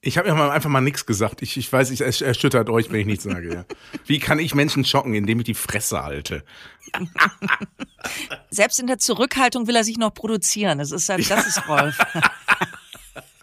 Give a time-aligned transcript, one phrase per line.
[0.00, 1.42] Ich habe ja einfach mal nichts gesagt.
[1.42, 3.52] Ich, ich weiß, es erschüttert euch, wenn ich nichts sage.
[3.52, 3.64] Ja.
[4.06, 6.44] Wie kann ich Menschen schocken, indem ich die Fresse halte?
[8.50, 10.78] Selbst in der Zurückhaltung will er sich noch produzieren.
[10.78, 11.98] Das ist, halt, das ist Rolf.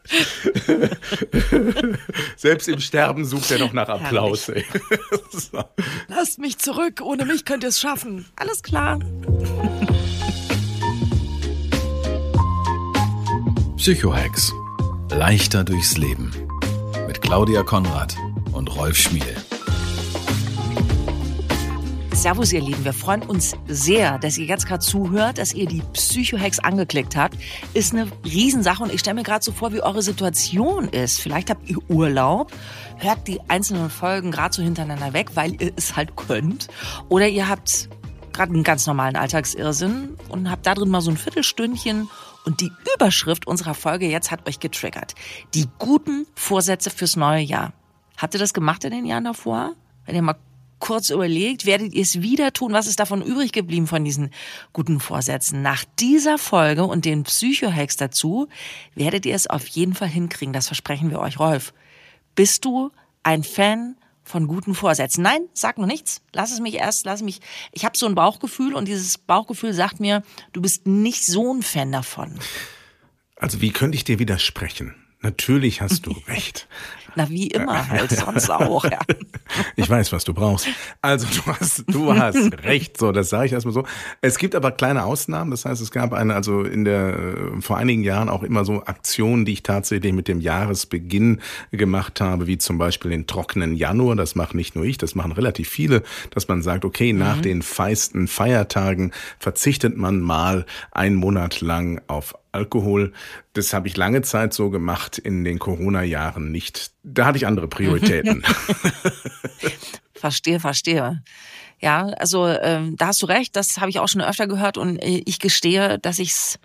[2.38, 4.48] Selbst im Sterben sucht er noch nach Applaus.
[4.48, 4.64] Ey.
[5.32, 5.62] so.
[6.08, 8.26] Lasst mich zurück, ohne mich könnt ihr es schaffen.
[8.38, 9.00] Alles klar.
[13.76, 14.54] Psychohex.
[15.12, 16.45] Leichter durchs Leben.
[17.26, 18.16] Claudia Konrad
[18.54, 19.36] und Rolf Schmiel.
[22.14, 22.86] Servus, ihr Lieben.
[22.86, 27.36] Wir freuen uns sehr, dass ihr jetzt gerade zuhört, dass ihr die Psychohex angeklickt habt.
[27.74, 31.20] Ist eine Riesensache und ich stelle mir gerade so vor, wie eure Situation ist.
[31.20, 32.52] Vielleicht habt ihr Urlaub,
[32.98, 36.68] hört die einzelnen Folgen gerade so hintereinander weg, weil ihr es halt könnt.
[37.10, 37.90] Oder ihr habt
[38.34, 42.08] gerade einen ganz normalen Alltagsirrsinn und habt da drin mal so ein Viertelstündchen
[42.46, 45.16] und die Überschrift unserer Folge jetzt hat euch getriggert.
[45.54, 47.74] Die guten Vorsätze fürs neue Jahr.
[48.18, 49.74] Habt ihr das gemacht in den Jahren davor?
[50.06, 50.38] Wenn ihr mal
[50.80, 52.74] kurz überlegt, werdet ihr es wieder tun?
[52.74, 54.30] Was ist davon übrig geblieben von diesen
[54.72, 55.62] guten Vorsätzen?
[55.62, 58.48] Nach dieser Folge und den Psychohacks dazu
[58.94, 60.54] werdet ihr es auf jeden Fall hinkriegen.
[60.54, 61.74] Das versprechen wir euch, Rolf.
[62.36, 62.92] Bist du
[63.24, 65.24] ein Fan von guten Vorsätzen?
[65.24, 66.22] Nein, sag noch nichts.
[66.34, 67.40] Lass es mich erst, lass mich.
[67.72, 71.62] Ich habe so ein Bauchgefühl und dieses Bauchgefühl sagt mir, du bist nicht so ein
[71.62, 72.38] Fan davon.
[73.38, 74.96] Also wie könnte ich dir widersprechen?
[75.26, 76.68] Natürlich hast du recht.
[77.16, 79.00] Na, wie immer halt, sonst auch, ja.
[79.78, 80.68] Ich weiß, was du brauchst.
[81.02, 83.86] Also du hast, du hast recht, so, das sage ich erstmal so.
[84.22, 88.04] Es gibt aber kleine Ausnahmen, das heißt, es gab eine, also in der, vor einigen
[88.04, 91.40] Jahren auch immer so Aktionen, die ich tatsächlich mit dem Jahresbeginn
[91.72, 95.32] gemacht habe, wie zum Beispiel den trockenen Januar, das macht nicht nur ich, das machen
[95.32, 97.42] relativ viele, dass man sagt, okay, nach mhm.
[97.44, 103.14] den feisten Feiertagen verzichtet man mal einen Monat lang auf Alkohol.
[103.54, 106.92] Das habe ich lange Zeit so gemacht, in den Corona-Jahren nicht.
[107.04, 108.44] Da hatte ich andere Prioritäten.
[110.14, 111.22] verstehe, verstehe.
[111.80, 114.98] Ja, also ähm, da hast du recht, das habe ich auch schon öfter gehört und
[114.98, 116.60] äh, ich gestehe, dass ich es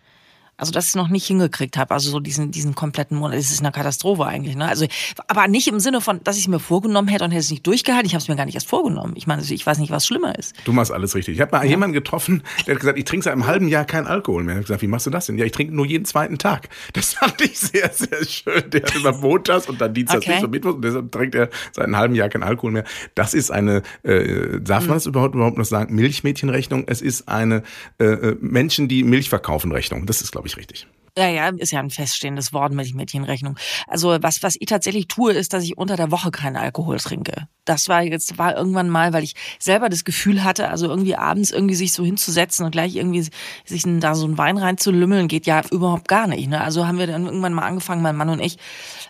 [0.60, 1.92] also dass ich es noch nicht hingekriegt habe.
[1.94, 3.38] Also so diesen, diesen kompletten Monat.
[3.38, 4.56] Das ist eine Katastrophe eigentlich.
[4.56, 4.68] Ne?
[4.68, 4.86] Also,
[5.26, 7.66] aber nicht im Sinne von, dass ich es mir vorgenommen hätte und hätte es nicht
[7.66, 8.06] durchgehalten.
[8.06, 9.14] Ich habe es mir gar nicht erst vorgenommen.
[9.16, 10.54] Ich meine, ich weiß nicht, was schlimmer ist.
[10.64, 11.36] Du machst alles richtig.
[11.36, 11.70] Ich habe mal ja.
[11.70, 14.54] jemanden getroffen, der hat gesagt, ich trinke seit einem halben Jahr keinen Alkohol mehr.
[14.54, 15.38] Ich habe gesagt, wie machst du das denn?
[15.38, 16.68] Ja, ich trinke nur jeden zweiten Tag.
[16.92, 18.70] Das fand ich sehr, sehr schön.
[18.70, 20.44] Der hat immer montags und dann Dienstags okay.
[20.44, 22.84] und Mittwoch und deshalb trinkt er seit einem halben Jahr keinen Alkohol mehr.
[23.14, 26.84] Das ist eine, äh, darf man das überhaupt, überhaupt noch sagen, Milchmädchenrechnung?
[26.86, 27.62] Es ist eine
[27.98, 30.04] äh, äh Menschen, die Milch verkaufen Rechnung.
[30.06, 30.86] Das ist, glaube ich, richtig.
[31.16, 33.56] Ja, ja, ist ja ein feststehendes Wort mit Mädchenrechnung.
[33.86, 37.48] Also was, was ich tatsächlich tue, ist, dass ich unter der Woche keinen Alkohol trinke.
[37.64, 41.50] Das war jetzt, war irgendwann mal, weil ich selber das Gefühl hatte, also irgendwie abends
[41.50, 43.28] irgendwie sich so hinzusetzen und gleich irgendwie
[43.64, 46.48] sich da so einen Wein reinzulümmeln, geht ja überhaupt gar nicht.
[46.48, 46.60] Ne?
[46.60, 48.58] Also haben wir dann irgendwann mal angefangen, mein Mann und ich,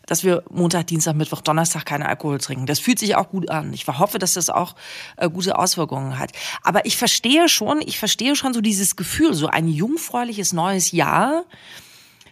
[0.06, 2.66] dass wir Montag, Dienstag, Mittwoch, Donnerstag keinen Alkohol trinken.
[2.66, 3.72] Das fühlt sich auch gut an.
[3.72, 4.74] Ich hoffe, dass das auch
[5.16, 6.32] äh, gute Auswirkungen hat.
[6.62, 11.44] Aber ich verstehe schon, ich verstehe schon so dieses Gefühl, so ein jungfräuliches neues Jahr,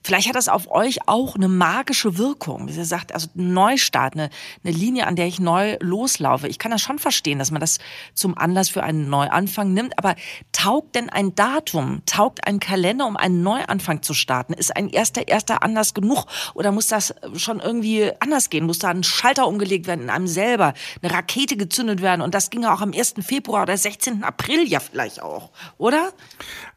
[0.09, 2.67] Vielleicht hat das auf euch auch eine magische Wirkung.
[2.67, 4.31] Wie ihr sagt, also Neustart, eine,
[4.65, 6.49] eine Linie, an der ich neu loslaufe.
[6.49, 7.77] Ich kann das schon verstehen, dass man das
[8.15, 9.99] zum Anlass für einen Neuanfang nimmt.
[9.99, 10.15] Aber
[10.51, 14.55] taugt denn ein Datum, taugt ein Kalender, um einen Neuanfang zu starten?
[14.55, 16.25] Ist ein erster, erster Anlass genug?
[16.55, 18.65] Oder muss das schon irgendwie anders gehen?
[18.65, 22.23] Muss da ein Schalter umgelegt werden in einem selber, eine Rakete gezündet werden?
[22.23, 23.17] Und das ging auch am 1.
[23.21, 24.25] Februar oder 16.
[24.25, 26.15] April ja vielleicht auch, oder?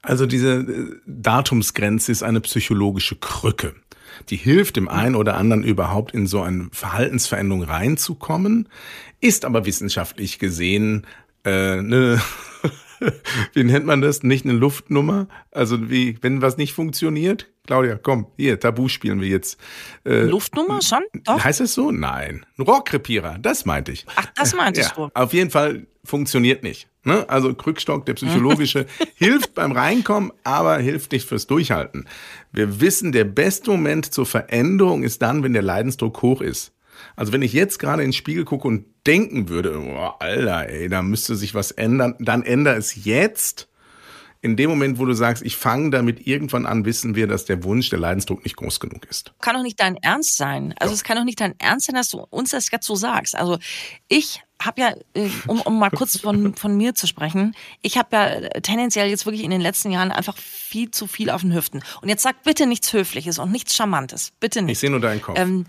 [0.01, 3.73] Also diese äh, Datumsgrenze ist eine psychologische Krücke.
[4.29, 8.67] Die hilft dem einen oder anderen überhaupt in so eine Verhaltensveränderung reinzukommen,
[9.19, 11.07] ist aber wissenschaftlich gesehen
[11.43, 12.21] äh, eine
[13.53, 14.23] wie nennt man das?
[14.23, 15.27] Nicht eine Luftnummer?
[15.51, 17.47] Also wie, wenn was nicht funktioniert?
[17.67, 19.59] Claudia, komm, hier, Tabu spielen wir jetzt.
[20.05, 21.03] Äh, Luftnummer schon?
[21.23, 21.43] Doch.
[21.43, 21.91] Heißt es so?
[21.91, 22.45] Nein.
[22.57, 24.05] Ein Rohrkrepierer, das meinte ich.
[24.15, 25.11] Ach, das meintest ja, du.
[25.13, 26.87] Auf jeden Fall funktioniert nicht.
[27.03, 27.27] Ne?
[27.29, 32.07] Also Krückstock, der psychologische, hilft beim Reinkommen, aber hilft nicht fürs Durchhalten.
[32.51, 36.73] Wir wissen, der beste Moment zur Veränderung ist dann, wenn der Leidensdruck hoch ist.
[37.15, 40.89] Also wenn ich jetzt gerade in den Spiegel gucke und denken würde, oh, Alter, ey,
[40.89, 43.67] da müsste sich was ändern, dann ändere es jetzt
[44.43, 47.63] in dem Moment, wo du sagst, ich fange damit irgendwann an, wissen wir, dass der
[47.63, 49.33] Wunsch, der Leidensdruck nicht groß genug ist.
[49.39, 50.73] Kann doch nicht dein Ernst sein.
[50.79, 53.35] Also es kann doch nicht dein Ernst sein, dass du uns das jetzt so sagst.
[53.35, 53.59] Also
[54.07, 58.15] ich habe ja, äh, um, um mal kurz von, von mir zu sprechen, ich habe
[58.15, 61.83] ja tendenziell jetzt wirklich in den letzten Jahren einfach viel zu viel auf den Hüften.
[62.01, 64.31] Und jetzt sag bitte nichts Höfliches und nichts Charmantes.
[64.39, 64.73] Bitte nicht.
[64.73, 65.37] Ich sehe nur deinen Kopf.
[65.37, 65.65] Ähm,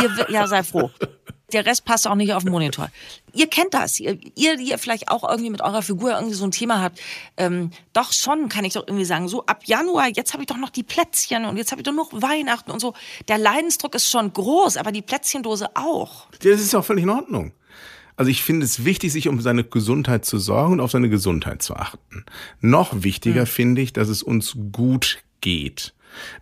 [0.00, 0.90] ihr, ja, sei froh.
[1.52, 2.88] Der Rest passt auch nicht auf den Monitor.
[3.34, 4.00] Ihr kennt das.
[4.00, 6.98] Ihr, ihr, die ihr vielleicht auch irgendwie mit eurer Figur irgendwie so ein Thema habt.
[7.36, 9.28] Ähm, doch schon, kann ich doch irgendwie sagen.
[9.28, 11.92] So ab Januar, jetzt habe ich doch noch die Plätzchen und jetzt habe ich doch
[11.92, 12.94] noch Weihnachten und so.
[13.28, 16.26] Der Leidensdruck ist schon groß, aber die Plätzchendose auch.
[16.42, 17.52] Das ist auch völlig in Ordnung.
[18.16, 21.62] Also ich finde es wichtig, sich um seine Gesundheit zu sorgen und auf seine Gesundheit
[21.62, 22.24] zu achten.
[22.60, 23.46] Noch wichtiger mhm.
[23.46, 25.94] finde ich, dass es uns gut geht.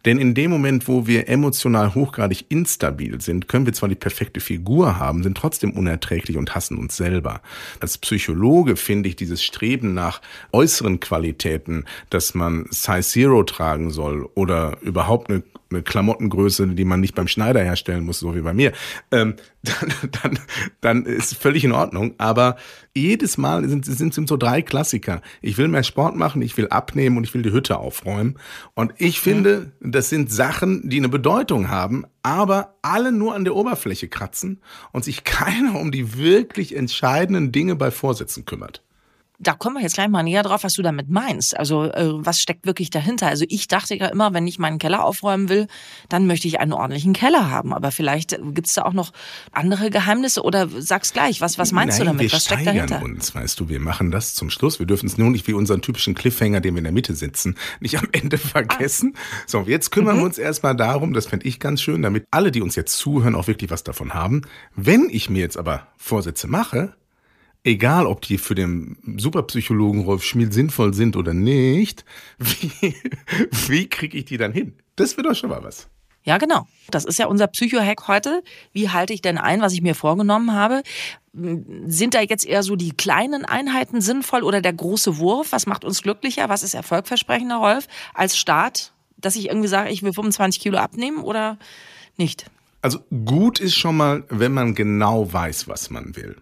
[0.04, 4.40] Denn in dem Moment, wo wir emotional hochgradig instabil sind, können wir zwar die perfekte
[4.40, 7.40] Figur haben, sind trotzdem unerträglich und hassen uns selber.
[7.80, 10.20] Als Psychologe finde ich dieses Streben nach
[10.52, 17.00] äußeren Qualitäten, dass man Size Zero tragen soll oder überhaupt eine eine Klamottengröße, die man
[17.00, 18.72] nicht beim Schneider herstellen muss, so wie bei mir,
[19.10, 20.38] ähm, dann, dann,
[20.80, 22.14] dann ist völlig in Ordnung.
[22.18, 22.56] Aber
[22.94, 25.20] jedes Mal sind, sind, sind so drei Klassiker.
[25.42, 28.38] Ich will mehr Sport machen, ich will abnehmen und ich will die Hütte aufräumen.
[28.74, 33.54] Und ich finde, das sind Sachen, die eine Bedeutung haben, aber alle nur an der
[33.54, 34.60] Oberfläche kratzen
[34.92, 38.82] und sich keiner um die wirklich entscheidenden Dinge bei Vorsätzen kümmert
[39.40, 41.58] da kommen wir jetzt gleich mal näher drauf, was du damit meinst.
[41.58, 43.26] Also äh, was steckt wirklich dahinter?
[43.26, 45.66] Also ich dachte ja immer, wenn ich meinen Keller aufräumen will,
[46.10, 47.72] dann möchte ich einen ordentlichen Keller haben.
[47.72, 49.12] Aber vielleicht gibt's da auch noch
[49.52, 51.40] andere Geheimnisse oder sag's gleich.
[51.40, 52.22] Was, was meinst Nein, du damit?
[52.30, 53.02] Wir was steckt dahinter?
[53.02, 54.78] uns, weißt du, wir machen das zum Schluss.
[54.78, 57.56] Wir dürfen es nur nicht wie unseren typischen Cliffhanger, den wir in der Mitte sitzen,
[57.80, 59.14] nicht am Ende vergessen.
[59.16, 59.44] Ah.
[59.46, 60.20] So, jetzt kümmern mhm.
[60.20, 63.34] wir uns erstmal darum, das fände ich ganz schön, damit alle, die uns jetzt zuhören,
[63.34, 64.42] auch wirklich was davon haben.
[64.76, 66.94] Wenn ich mir jetzt aber Vorsätze mache,
[67.64, 72.04] egal ob die für den Superpsychologen Rolf Schmiel sinnvoll sind oder nicht,
[72.38, 72.94] wie,
[73.68, 74.74] wie kriege ich die dann hin?
[74.96, 75.88] Das wird doch schon mal was.
[76.22, 76.66] Ja, genau.
[76.90, 78.42] Das ist ja unser Psycho-Hack heute.
[78.72, 80.82] Wie halte ich denn ein, was ich mir vorgenommen habe?
[81.32, 85.52] Sind da jetzt eher so die kleinen Einheiten sinnvoll oder der große Wurf?
[85.52, 86.48] Was macht uns glücklicher?
[86.48, 88.92] Was ist erfolgversprechender, Rolf, als Start?
[89.16, 91.58] Dass ich irgendwie sage, ich will 25 Kilo abnehmen oder
[92.16, 92.46] nicht?
[92.82, 96.36] Also gut ist schon mal, wenn man genau weiß, was man will.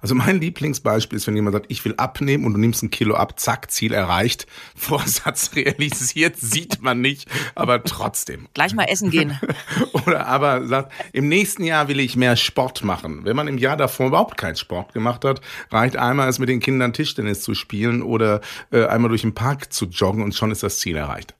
[0.00, 3.16] Also mein Lieblingsbeispiel ist, wenn jemand sagt, ich will abnehmen und du nimmst ein Kilo
[3.16, 4.46] ab, zack, Ziel erreicht,
[4.76, 8.48] Vorsatz realisiert, sieht man nicht, aber trotzdem.
[8.54, 9.38] Gleich mal essen gehen.
[10.06, 13.24] Oder aber sagt, im nächsten Jahr will ich mehr Sport machen.
[13.24, 15.40] Wenn man im Jahr davor überhaupt keinen Sport gemacht hat,
[15.70, 18.40] reicht einmal es mit den Kindern Tischtennis zu spielen oder
[18.70, 21.34] äh, einmal durch den Park zu joggen und schon ist das Ziel erreicht.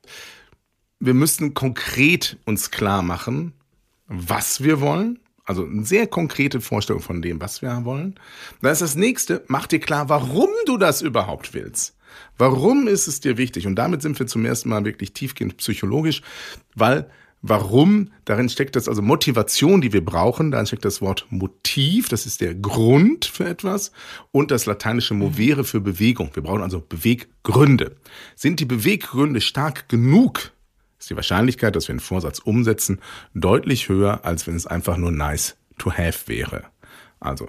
[1.01, 3.53] Wir müssen konkret uns klar machen,
[4.07, 8.21] was wir wollen also eine sehr konkrete Vorstellung von dem, was wir wollen.
[8.61, 11.97] Dann ist das nächste, mach dir klar, warum du das überhaupt willst.
[12.37, 13.67] Warum ist es dir wichtig?
[13.67, 16.23] Und damit sind wir zum ersten Mal wirklich tiefgehend psychologisch,
[16.75, 17.11] weil
[17.41, 18.11] Warum?
[18.25, 20.51] Darin steckt das also Motivation, die wir brauchen.
[20.51, 23.93] Darin steckt das Wort Motiv, das ist der Grund für etwas.
[24.33, 26.31] Und das lateinische Movere für Bewegung.
[26.35, 27.95] Wir brauchen also Beweggründe.
[28.35, 30.51] Sind die Beweggründe stark genug,
[30.99, 33.01] ist die Wahrscheinlichkeit, dass wir einen Vorsatz umsetzen,
[33.35, 36.65] deutlich höher, als wenn es einfach nur nice to have wäre.
[37.21, 37.49] Also,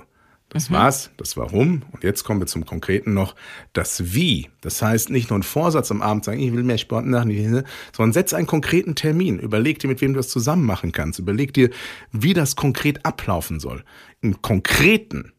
[0.49, 0.73] das mhm.
[0.75, 1.83] war's, das Warum.
[1.91, 3.35] Und jetzt kommen wir zum Konkreten noch.
[3.73, 4.49] Das Wie.
[4.61, 7.63] Das heißt, nicht nur ein Vorsatz am Abend sagen, ich will mehr Sport machen,
[7.95, 9.39] sondern setz einen konkreten Termin.
[9.39, 11.19] Überleg dir, mit wem du das zusammen machen kannst.
[11.19, 11.69] Überleg dir,
[12.11, 13.83] wie das konkret ablaufen soll.
[14.21, 15.33] Im Konkreten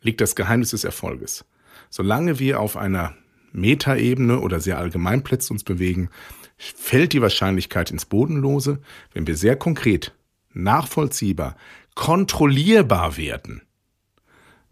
[0.00, 1.44] liegt das Geheimnis des Erfolges.
[1.90, 3.14] Solange wir auf einer
[3.52, 6.08] Metaebene oder sehr allgemeinplätze uns bewegen,
[6.62, 8.80] fällt die Wahrscheinlichkeit ins Bodenlose,
[9.12, 10.14] wenn wir sehr konkret,
[10.52, 11.56] nachvollziehbar,
[11.94, 13.62] kontrollierbar werden.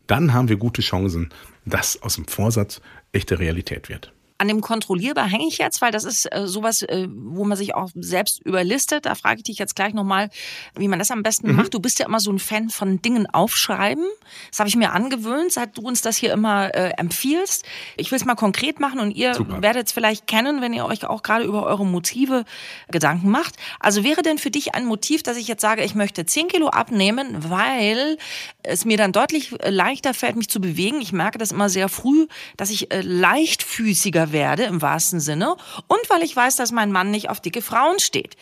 [0.06, 1.30] Dann haben wir gute Chancen,
[1.64, 2.80] dass aus dem Vorsatz
[3.12, 7.06] echte Realität wird an dem kontrollierbar hänge ich jetzt, weil das ist äh, sowas, äh,
[7.10, 9.04] wo man sich auch selbst überlistet.
[9.04, 10.30] Da frage ich dich jetzt gleich nochmal,
[10.74, 11.56] wie man das am besten mhm.
[11.56, 11.74] macht.
[11.74, 14.06] Du bist ja immer so ein Fan von Dingen aufschreiben.
[14.48, 17.66] Das habe ich mir angewöhnt, seit du uns das hier immer äh, empfiehlst.
[17.98, 21.04] Ich will es mal konkret machen und ihr werdet es vielleicht kennen, wenn ihr euch
[21.04, 22.46] auch gerade über eure Motive
[22.90, 23.56] Gedanken macht.
[23.78, 26.68] Also wäre denn für dich ein Motiv, dass ich jetzt sage, ich möchte 10 Kilo
[26.68, 28.16] abnehmen, weil
[28.62, 31.02] es mir dann deutlich äh, leichter fällt, mich zu bewegen.
[31.02, 35.56] Ich merke das immer sehr früh, dass ich äh, leichtfüßiger werde im wahrsten Sinne
[35.86, 38.36] und weil ich weiß, dass mein Mann nicht auf dicke Frauen steht.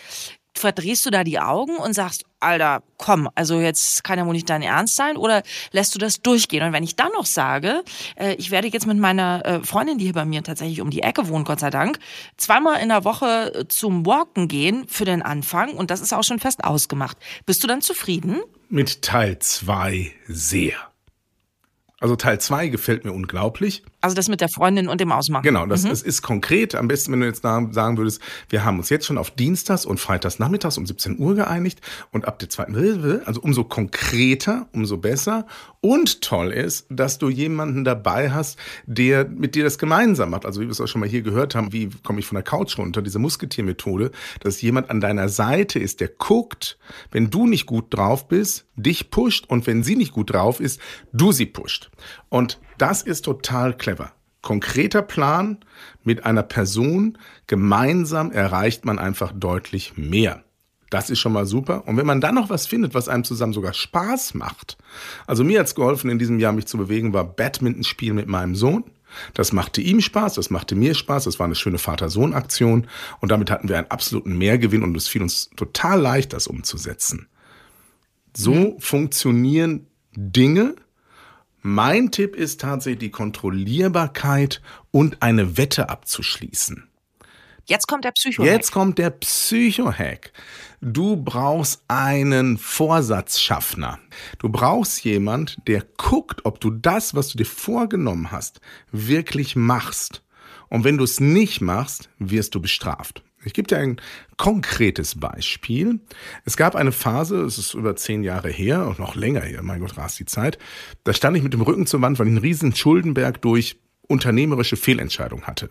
[0.54, 4.50] Verdrehst du da die Augen und sagst, Alter, komm, also jetzt kann ja wohl nicht
[4.50, 6.64] dein Ernst sein oder lässt du das durchgehen?
[6.64, 7.84] Und wenn ich dann noch sage,
[8.16, 11.02] äh, ich werde jetzt mit meiner äh, Freundin, die hier bei mir tatsächlich um die
[11.02, 11.98] Ecke wohnt, Gott sei Dank,
[12.36, 16.40] zweimal in der Woche zum Walken gehen für den Anfang und das ist auch schon
[16.40, 17.16] fest ausgemacht.
[17.46, 18.40] Bist du dann zufrieden?
[18.68, 20.76] Mit Teil 2 sehr.
[22.00, 23.82] Also Teil 2 gefällt mir unglaublich.
[24.00, 25.42] Also das mit der Freundin und dem Ausmachen.
[25.42, 25.90] Genau, das mhm.
[25.90, 26.76] ist, ist konkret.
[26.76, 29.98] Am besten, wenn du jetzt sagen würdest, wir haben uns jetzt schon auf Dienstags und
[29.98, 31.80] Freitags nachmittags um 17 Uhr geeinigt
[32.12, 32.76] und ab der zweiten,
[33.24, 35.46] also umso konkreter, umso besser.
[35.80, 40.46] Und toll ist, dass du jemanden dabei hast, der mit dir das gemeinsam macht.
[40.46, 42.44] Also wie wir es auch schon mal hier gehört haben, wie komme ich von der
[42.44, 46.78] Couch runter, diese Musketiermethode, dass jemand an deiner Seite ist, der guckt,
[47.10, 50.80] wenn du nicht gut drauf bist, dich pusht und wenn sie nicht gut drauf ist,
[51.12, 51.90] du sie pusht.
[52.28, 54.12] Und das ist total clever.
[54.42, 55.58] Konkreter Plan
[56.04, 60.44] mit einer Person, gemeinsam erreicht man einfach deutlich mehr.
[60.90, 61.86] Das ist schon mal super.
[61.86, 64.78] Und wenn man dann noch was findet, was einem zusammen sogar Spaß macht.
[65.26, 68.54] Also mir hat's geholfen, in diesem Jahr mich zu bewegen, war Badminton spielen mit meinem
[68.54, 68.84] Sohn.
[69.34, 72.86] Das machte ihm Spaß, das machte mir Spaß, das war eine schöne Vater-Sohn-Aktion
[73.20, 77.26] und damit hatten wir einen absoluten Mehrgewinn und es fiel uns total leicht, das umzusetzen.
[78.36, 78.80] So mhm.
[78.80, 80.74] funktionieren Dinge,
[81.60, 86.88] mein Tipp ist tatsächlich die Kontrollierbarkeit und eine Wette abzuschließen.
[87.68, 88.50] Jetzt kommt der Psychohack.
[88.50, 90.32] Jetzt kommt der Psychohack.
[90.80, 93.98] Du brauchst einen Vorsatzschaffner.
[94.38, 100.22] Du brauchst jemand, der guckt, ob du das, was du dir vorgenommen hast, wirklich machst.
[100.70, 103.22] Und wenn du es nicht machst, wirst du bestraft.
[103.44, 104.00] Ich gebe dir ein
[104.36, 106.00] konkretes Beispiel.
[106.44, 109.80] Es gab eine Phase, es ist über zehn Jahre her und noch länger her, mein
[109.80, 110.58] Gott, rast die Zeit.
[111.04, 114.76] Da stand ich mit dem Rücken zur Wand, weil ich einen riesen Schuldenberg durch unternehmerische
[114.76, 115.70] Fehlentscheidungen hatte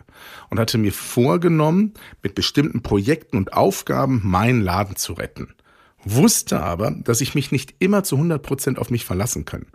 [0.49, 5.53] und hatte mir vorgenommen, mit bestimmten Projekten und Aufgaben meinen Laden zu retten.
[6.03, 9.65] Wusste aber, dass ich mich nicht immer zu 100 Prozent auf mich verlassen kann.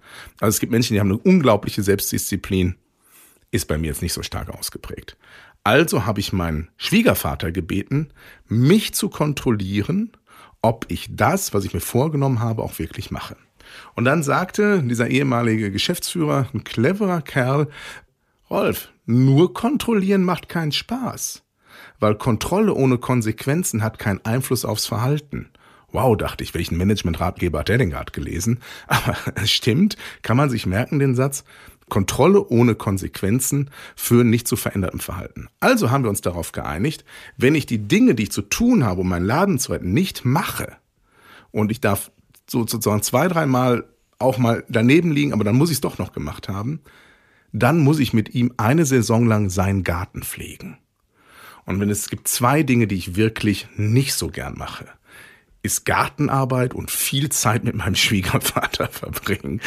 [0.41, 2.77] Also es gibt Menschen, die haben eine unglaubliche Selbstdisziplin,
[3.51, 5.17] ist bei mir jetzt nicht so stark ausgeprägt.
[5.65, 8.11] Also habe ich meinen Schwiegervater gebeten,
[8.49, 10.13] mich zu kontrollieren,
[10.61, 13.37] ob ich das, was ich mir vorgenommen habe, auch wirklich mache.
[13.95, 17.69] Und dann sagte dieser ehemalige Geschäftsführer, ein cleverer Kerl,
[18.51, 21.43] Rolf, nur kontrollieren macht keinen Spaß,
[22.01, 25.49] weil Kontrolle ohne Konsequenzen hat keinen Einfluss aufs Verhalten.
[25.91, 28.61] Wow, dachte ich, welchen Management-Ratgeber hat der denn gerade gelesen?
[28.87, 31.45] Aber es stimmt, kann man sich merken, den Satz,
[31.93, 35.49] Kontrolle ohne Konsequenzen führen nicht zu verändertem Verhalten.
[35.61, 37.05] Also haben wir uns darauf geeinigt,
[37.37, 40.25] wenn ich die Dinge, die ich zu tun habe, um meinen Laden zu retten, nicht
[40.25, 40.79] mache
[41.51, 42.11] und ich darf
[42.49, 43.85] sozusagen zwei, dreimal
[44.19, 46.81] auch mal daneben liegen, aber dann muss ich es doch noch gemacht haben,
[47.53, 50.79] dann muss ich mit ihm eine Saison lang seinen Garten pflegen.
[51.67, 54.87] Und wenn es gibt zwei Dinge, die ich wirklich nicht so gern mache,
[55.65, 59.61] ist Gartenarbeit und viel Zeit mit meinem Schwiegervater verbringen.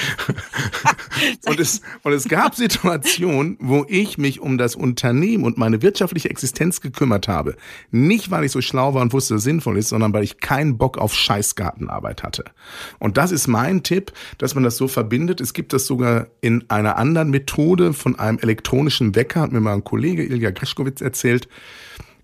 [1.46, 6.30] und, es, und es gab Situationen, wo ich mich um das Unternehmen und meine wirtschaftliche
[6.30, 7.56] Existenz gekümmert habe.
[7.92, 10.40] Nicht, weil ich so schlau war und wusste, dass es sinnvoll ist, sondern weil ich
[10.40, 12.44] keinen Bock auf Scheißgartenarbeit hatte.
[13.00, 15.40] Und das ist mein Tipp, dass man das so verbindet.
[15.40, 19.74] Es gibt das sogar in einer anderen Methode von einem elektronischen Wecker, hat mir mal
[19.74, 21.48] ein Kollege Ilja Greschkowitz erzählt.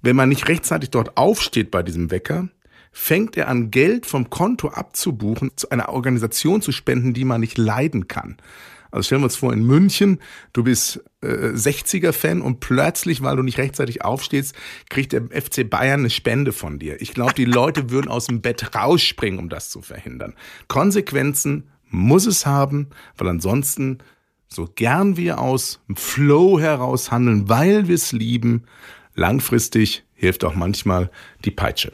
[0.02, 2.50] Wenn man nicht rechtzeitig dort aufsteht bei diesem Wecker,
[2.92, 7.58] fängt er an, Geld vom Konto abzubuchen, zu einer Organisation zu spenden, die man nicht
[7.58, 8.38] leiden kann.
[8.92, 10.20] Also stellen wir uns vor, in München,
[10.52, 14.54] du bist äh, 60er-Fan und plötzlich, weil du nicht rechtzeitig aufstehst,
[14.90, 17.02] kriegt der FC Bayern eine Spende von dir.
[17.02, 20.36] Ich glaube, die Leute würden aus dem Bett rausspringen, um das zu verhindern.
[20.68, 24.00] Konsequenzen muss es haben, weil ansonsten,
[24.50, 28.66] so gern wir aus dem Flow heraus handeln, weil wir es lieben,
[29.16, 31.10] langfristig hilft auch manchmal
[31.46, 31.94] die Peitsche.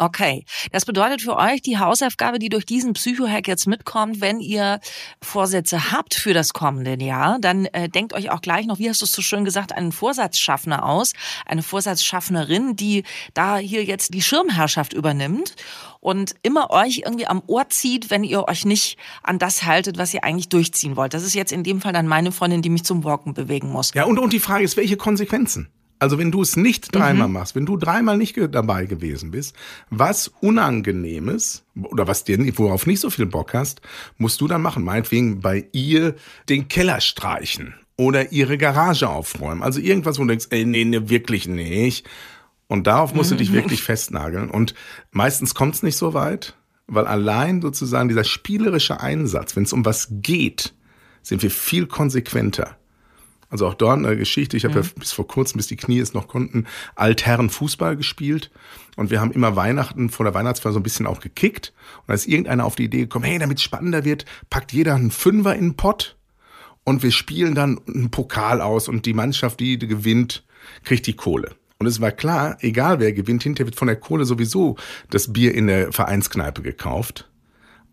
[0.00, 4.78] Okay, das bedeutet für euch die Hausaufgabe, die durch diesen Psychohack jetzt mitkommt, wenn ihr
[5.20, 9.00] Vorsätze habt für das kommende Jahr, dann äh, denkt euch auch gleich noch, wie hast
[9.00, 11.14] du es so schön gesagt, einen Vorsatzschaffner aus,
[11.46, 13.02] eine Vorsatzschaffnerin, die
[13.34, 15.56] da hier jetzt die Schirmherrschaft übernimmt
[15.98, 20.14] und immer euch irgendwie am Ohr zieht, wenn ihr euch nicht an das haltet, was
[20.14, 21.12] ihr eigentlich durchziehen wollt.
[21.12, 23.92] Das ist jetzt in dem Fall dann meine Freundin, die mich zum Walken bewegen muss.
[23.94, 25.70] Ja, und, und die Frage ist, welche Konsequenzen?
[25.98, 27.34] Also wenn du es nicht dreimal mhm.
[27.34, 29.54] machst, wenn du dreimal nicht dabei gewesen bist,
[29.90, 33.80] was Unangenehmes oder was dir worauf nicht so viel Bock hast,
[34.16, 34.84] musst du dann machen.
[34.84, 36.14] Meinetwegen bei ihr
[36.48, 39.62] den Keller streichen oder ihre Garage aufräumen.
[39.62, 42.08] Also irgendwas, wo du denkst, ey, nee, nee, wirklich nicht.
[42.68, 43.54] Und darauf musst du dich mhm.
[43.54, 44.50] wirklich festnageln.
[44.50, 44.74] Und
[45.10, 46.54] meistens kommt es nicht so weit.
[46.88, 50.74] weil allein sozusagen dieser spielerische Einsatz, wenn es um was geht,
[51.22, 52.77] sind wir viel konsequenter.
[53.50, 54.56] Also auch dort eine Geschichte.
[54.56, 54.84] Ich habe mhm.
[54.84, 58.50] ja bis vor kurzem, bis die Knie es noch konnten, Altherren Fußball gespielt.
[58.96, 61.72] Und wir haben immer Weihnachten vor der Weihnachtsfeier so ein bisschen auch gekickt.
[61.98, 64.94] Und da ist irgendeiner auf die Idee gekommen, hey, damit es spannender wird, packt jeder
[64.94, 66.16] einen Fünfer in den Pott.
[66.84, 68.88] Und wir spielen dann einen Pokal aus.
[68.88, 70.44] Und die Mannschaft, die gewinnt,
[70.84, 71.54] kriegt die Kohle.
[71.78, 74.76] Und es war klar, egal wer gewinnt, hinterher wird von der Kohle sowieso
[75.10, 77.27] das Bier in der Vereinskneipe gekauft.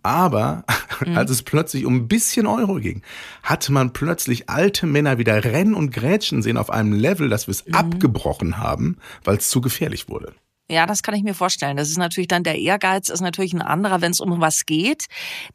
[0.05, 0.63] Aber
[1.05, 1.17] mhm.
[1.17, 3.01] als es plötzlich um ein bisschen Euro ging,
[3.41, 7.53] hatte man plötzlich alte Männer wieder rennen und grätschen sehen auf einem Level, dass wir
[7.53, 7.73] es mhm.
[7.73, 10.33] abgebrochen haben, weil es zu gefährlich wurde.
[10.69, 11.75] Ja, das kann ich mir vorstellen.
[11.75, 15.05] Das ist natürlich dann der Ehrgeiz ist natürlich ein anderer, wenn es um was geht.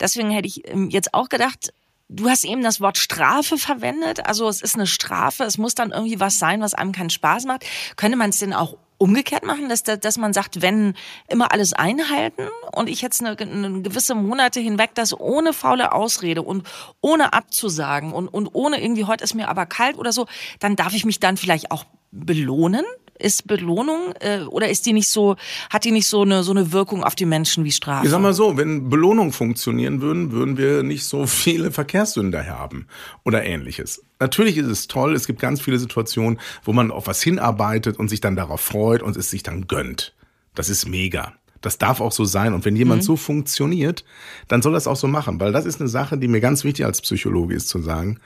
[0.00, 1.72] Deswegen hätte ich ähm, jetzt auch gedacht,
[2.12, 4.26] Du hast eben das Wort Strafe verwendet.
[4.26, 5.44] Also es ist eine Strafe.
[5.44, 7.64] Es muss dann irgendwie was sein, was einem keinen Spaß macht.
[7.94, 10.94] Könnte man es denn auch umgekehrt machen, dass, dass man sagt, wenn
[11.26, 12.42] immer alles einhalten
[12.72, 16.68] und ich jetzt eine, eine gewisse Monate hinweg das ohne faule Ausrede und
[17.00, 20.26] ohne abzusagen und, und ohne irgendwie heute ist mir aber kalt oder so,
[20.58, 22.84] dann darf ich mich dann vielleicht auch belohnen
[23.20, 25.36] ist Belohnung äh, oder ist die nicht so,
[25.68, 28.06] hat die nicht so eine, so eine Wirkung auf die Menschen wie Strafe?
[28.06, 32.86] Ich sag mal so, wenn Belohnungen funktionieren würden, würden wir nicht so viele Verkehrssünder haben
[33.24, 34.02] oder ähnliches.
[34.18, 38.08] Natürlich ist es toll, es gibt ganz viele Situationen, wo man auf was hinarbeitet und
[38.08, 40.14] sich dann darauf freut und es sich dann gönnt.
[40.54, 41.34] Das ist mega.
[41.60, 42.54] Das darf auch so sein.
[42.54, 43.06] Und wenn jemand mhm.
[43.06, 44.04] so funktioniert,
[44.48, 45.40] dann soll das auch so machen.
[45.40, 48.18] Weil das ist eine Sache, die mir ganz wichtig als Psychologe ist zu sagen.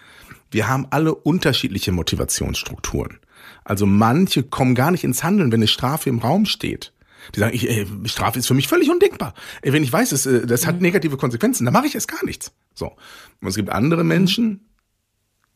[0.53, 3.19] Wir haben alle unterschiedliche Motivationsstrukturen.
[3.65, 6.93] Also manche kommen gar nicht ins Handeln, wenn eine Strafe im Raum steht.
[7.35, 9.35] Die sagen, ich, ey, Strafe ist für mich völlig undenkbar.
[9.63, 10.83] Ey, wenn ich weiß, es, äh, das hat mhm.
[10.83, 12.53] negative Konsequenzen, dann mache ich erst gar nichts.
[12.75, 12.93] So.
[13.41, 14.69] Und es gibt andere Menschen,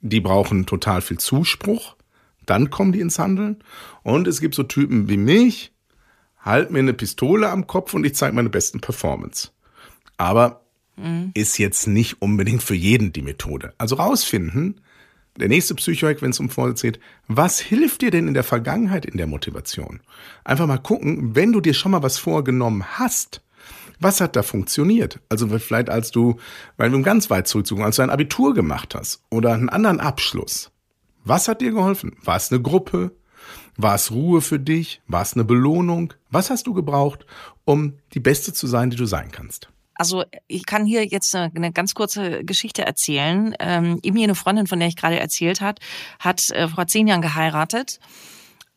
[0.01, 1.97] die brauchen total viel Zuspruch,
[2.47, 3.63] dann kommen die ins Handeln.
[4.03, 5.73] Und es gibt so Typen wie mich,
[6.41, 9.51] halt mir eine Pistole am Kopf und ich zeige meine besten Performance.
[10.17, 10.65] Aber
[10.97, 11.33] mhm.
[11.35, 13.75] ist jetzt nicht unbedingt für jeden die Methode.
[13.77, 14.81] Also rausfinden,
[15.39, 19.07] der nächste Psychohack, wenn es um Vorsitz geht, was hilft dir denn in der Vergangenheit
[19.07, 20.01] in der Motivation?
[20.45, 23.43] Einfach mal gucken, wenn du dir schon mal was vorgenommen hast,
[24.01, 25.21] was hat da funktioniert?
[25.29, 26.37] Also vielleicht als du,
[26.77, 30.71] weil wir ganz weit zurückzugucken, als du ein Abitur gemacht hast oder einen anderen Abschluss.
[31.25, 32.17] Was hat dir geholfen?
[32.23, 33.13] War es eine Gruppe?
[33.77, 35.03] War es Ruhe für dich?
[35.07, 36.15] War es eine Belohnung?
[36.31, 37.27] Was hast du gebraucht,
[37.65, 39.69] um die Beste zu sein, die du sein kannst?
[39.99, 43.55] Also ich kann hier jetzt eine, eine ganz kurze Geschichte erzählen.
[43.59, 45.81] Ähm, Emi, eine Freundin, von der ich gerade erzählt hat,
[46.21, 47.99] hat äh, vor zehn Jahren geheiratet.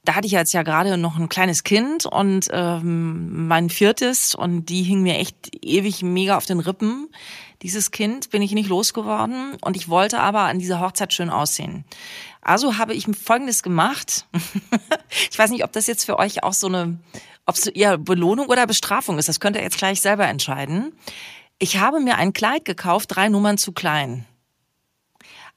[0.03, 4.65] Da hatte ich jetzt ja gerade noch ein kleines Kind und ähm, mein viertes und
[4.65, 7.07] die hing mir echt ewig mega auf den Rippen.
[7.61, 11.85] Dieses Kind bin ich nicht losgeworden und ich wollte aber an dieser Hochzeit schön aussehen.
[12.41, 14.25] Also habe ich Folgendes gemacht.
[15.29, 16.97] ich weiß nicht, ob das jetzt für euch auch so eine
[17.51, 20.93] ob es eher Belohnung oder Bestrafung ist, das könnt ihr jetzt gleich selber entscheiden.
[21.59, 24.25] Ich habe mir ein Kleid gekauft, drei Nummern zu klein.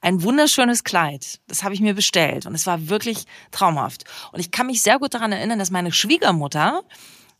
[0.00, 1.40] Ein wunderschönes Kleid.
[1.46, 4.02] Das habe ich mir bestellt und es war wirklich traumhaft.
[4.32, 6.82] Und ich kann mich sehr gut daran erinnern, dass meine Schwiegermutter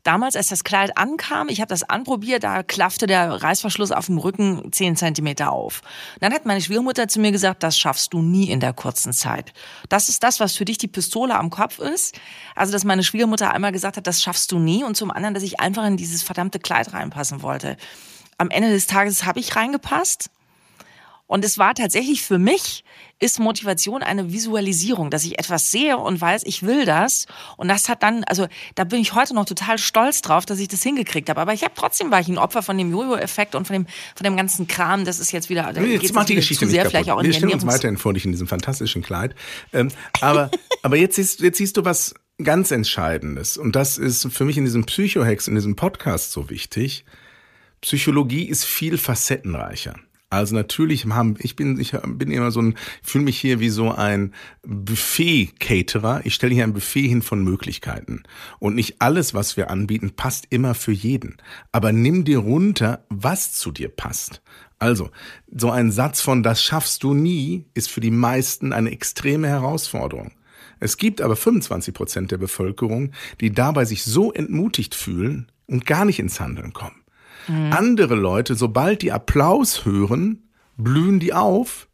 [0.05, 4.19] Damals, als das Kleid ankam, ich habe das anprobiert, da klaffte der Reißverschluss auf dem
[4.19, 5.81] Rücken zehn Zentimeter auf.
[6.14, 9.14] Und dann hat meine Schwiegermutter zu mir gesagt, das schaffst du nie in der kurzen
[9.14, 9.55] Zeit.
[9.88, 12.19] Das ist das, was für dich die Pistole am Kopf ist.
[12.55, 14.85] Also, dass meine Schwiegermutter einmal gesagt hat, das schaffst du nie.
[14.85, 17.79] Und zum anderen, dass ich einfach in dieses verdammte Kleid reinpassen wollte.
[18.37, 20.29] Am Ende des Tages habe ich reingepasst.
[21.26, 22.84] Und es war tatsächlich für mich,
[23.18, 27.26] ist Motivation eine Visualisierung, dass ich etwas sehe und weiß, ich will das.
[27.56, 30.68] Und das hat dann, also da bin ich heute noch total stolz drauf, dass ich
[30.68, 31.40] das hingekriegt habe.
[31.40, 34.24] Aber ich habe trotzdem war ich ein Opfer von dem Jojo-Effekt und von dem, von
[34.24, 35.06] dem ganzen Kram.
[35.06, 37.32] Das ist jetzt wieder, da jetzt macht die Geschichte zu sehr, vielleicht auch in Wir
[37.32, 39.34] stellen uns weiterhin vor dich in diesem fantastischen Kleid.
[39.72, 39.88] Ähm,
[40.20, 40.50] aber,
[40.82, 43.56] aber jetzt siehst, jetzt siehst du was ganz Entscheidendes.
[43.56, 47.06] Und das ist für mich in diesem Psychohex, in diesem Podcast so wichtig.
[47.80, 49.94] Psychologie ist viel facettenreicher.
[50.35, 53.92] Also natürlich haben, ich bin, ich bin immer so ein, fühle mich hier wie so
[53.92, 54.35] ein
[54.66, 56.23] Buffet-Caterer.
[56.25, 58.25] Ich stelle hier ein Buffet hin von Möglichkeiten.
[58.59, 61.37] Und nicht alles, was wir anbieten, passt immer für jeden.
[61.73, 64.42] Aber nimm dir runter, was zu dir passt.
[64.79, 65.11] Also,
[65.55, 70.33] so ein Satz von das schaffst du nie ist für die meisten eine extreme Herausforderung.
[70.81, 76.05] Es gibt aber 25 Prozent der Bevölkerung, die dabei sich so entmutigt fühlen und gar
[76.05, 77.04] nicht ins Handeln kommen.
[77.48, 77.72] Mhm.
[77.72, 81.88] Andere Leute, sobald die Applaus hören, blühen die auf.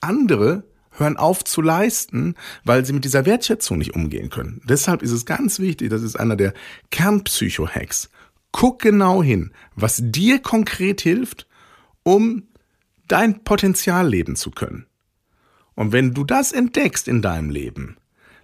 [0.00, 0.64] Andere
[0.96, 4.60] hören auf zu leisten, weil sie mit dieser Wertschätzung nicht umgehen können.
[4.64, 6.54] Deshalb ist es ganz wichtig, das ist einer der
[6.90, 8.10] Kernpsycho-Hacks.
[8.52, 11.48] Guck genau hin, was dir konkret hilft,
[12.04, 12.44] um
[13.08, 14.86] dein Potenzial leben zu können.
[15.74, 17.96] Und wenn du das entdeckst in deinem Leben,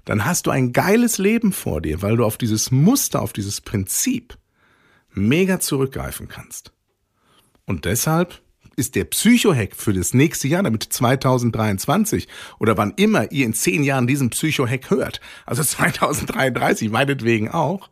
[0.05, 3.61] dann hast du ein geiles Leben vor dir, weil du auf dieses Muster, auf dieses
[3.61, 4.37] Prinzip
[5.13, 6.73] mega zurückgreifen kannst.
[7.67, 8.43] Und deshalb
[8.77, 13.85] ist der Psychohack für das nächste Jahr, damit 2023 oder wann immer ihr in zehn
[13.85, 17.91] Jahren diesen Psychohack hört, also 2033 meinetwegen auch,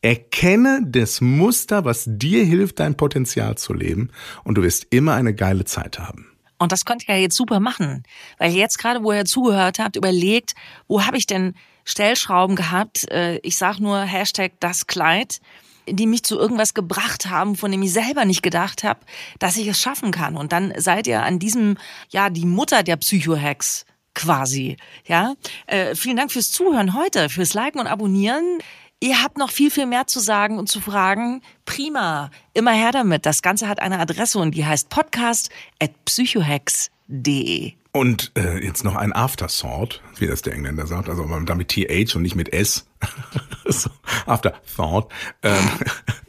[0.00, 4.10] erkenne das Muster, was dir hilft, dein Potenzial zu leben
[4.44, 6.28] und du wirst immer eine geile Zeit haben.
[6.58, 8.04] Und das könnt ihr ja jetzt super machen,
[8.38, 10.54] weil jetzt gerade, wo ihr zugehört habt, überlegt,
[10.86, 13.10] wo habe ich denn Stellschrauben gehabt?
[13.10, 15.40] Äh, ich sag nur Hashtag das Kleid
[15.88, 19.00] die mich zu irgendwas gebracht haben, von dem ich selber nicht gedacht habe,
[19.38, 20.36] dass ich es schaffen kann.
[20.36, 21.76] Und dann seid ihr an diesem,
[22.10, 24.78] ja, die Mutter der Psychohacks quasi.
[25.06, 25.34] Ja,
[25.66, 28.58] äh, vielen Dank fürs Zuhören heute, fürs Liken und Abonnieren.
[29.00, 31.42] Ihr habt noch viel, viel mehr zu sagen und zu fragen.
[31.64, 32.30] Prima.
[32.54, 33.26] Immer her damit.
[33.26, 37.81] Das Ganze hat eine Adresse und die heißt podcast.psychohacks.de.
[37.92, 42.22] Und äh, jetzt noch ein Aftersort, wie das der Engländer sagt, also damit TH und
[42.22, 42.86] nicht mit S.
[44.26, 45.12] Afterthought.
[45.42, 45.68] Ähm,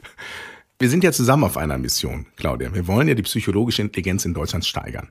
[0.79, 2.73] wir sind ja zusammen auf einer Mission, Claudia.
[2.73, 5.09] Wir wollen ja die psychologische Intelligenz in Deutschland steigern.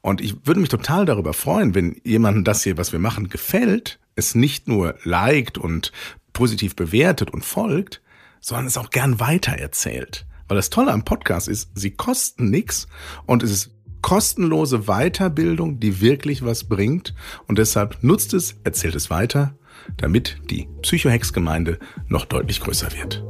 [0.00, 4.00] Und ich würde mich total darüber freuen, wenn jemandem das hier, was wir machen, gefällt,
[4.16, 5.92] es nicht nur liked und
[6.32, 8.02] positiv bewertet und folgt,
[8.40, 10.26] sondern es auch gern weitererzählt.
[10.48, 12.88] Weil das Tolle am Podcast ist, sie kosten nichts
[13.24, 13.70] und es ist
[14.02, 17.14] kostenlose Weiterbildung, die wirklich was bringt.
[17.46, 19.54] Und deshalb nutzt es, erzählt es weiter,
[19.96, 23.24] damit die Psychohex-Gemeinde noch deutlich größer wird.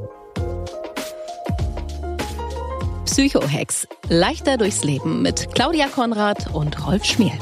[3.05, 3.87] Psychohex.
[4.09, 7.37] Leichter durchs Leben mit Claudia Konrad und Rolf Schmiel.